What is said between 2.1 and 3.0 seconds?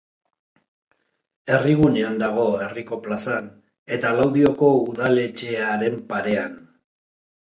dago, Herriko